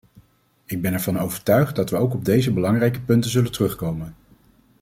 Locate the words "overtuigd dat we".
1.19-1.95